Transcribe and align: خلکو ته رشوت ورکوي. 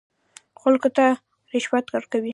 خلکو 0.61 0.89
ته 0.97 1.05
رشوت 1.53 1.85
ورکوي. 1.91 2.29